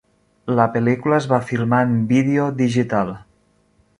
[0.59, 3.13] La pel·lícula es va filmar en vídeo digital.